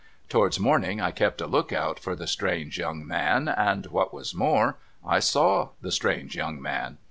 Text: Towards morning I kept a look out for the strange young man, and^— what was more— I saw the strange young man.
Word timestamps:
Towards 0.29 0.59
morning 0.59 0.99
I 0.99 1.11
kept 1.11 1.41
a 1.41 1.45
look 1.45 1.71
out 1.71 1.99
for 1.99 2.15
the 2.15 2.25
strange 2.25 2.79
young 2.79 3.05
man, 3.05 3.45
and^— 3.45 3.85
what 3.91 4.11
was 4.11 4.33
more— 4.33 4.77
I 5.15 5.19
saw 5.19 5.73
the 5.81 5.91
strange 5.91 6.35
young 6.35 6.59
man. 6.59 6.97